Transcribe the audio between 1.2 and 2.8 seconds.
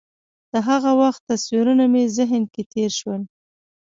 تصویرونه مې ذهن کې